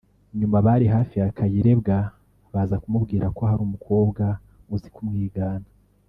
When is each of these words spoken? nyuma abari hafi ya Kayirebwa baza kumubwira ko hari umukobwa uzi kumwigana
nyuma 0.39 0.55
abari 0.61 0.85
hafi 0.95 1.15
ya 1.21 1.29
Kayirebwa 1.37 1.95
baza 2.53 2.75
kumubwira 2.83 3.25
ko 3.35 3.41
hari 3.49 3.61
umukobwa 3.67 4.23
uzi 4.73 4.89
kumwigana 4.95 5.67